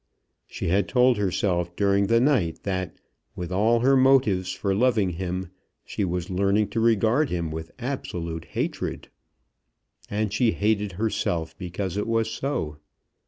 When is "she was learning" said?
5.85-6.69